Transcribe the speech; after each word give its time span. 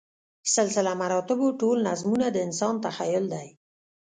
سلسله 0.55 0.91
مراتبو 1.01 1.47
ټول 1.61 1.77
نظمونه 1.87 2.27
د 2.31 2.37
انسان 2.47 2.73
تخیل 2.85 3.25
دی. 3.33 3.47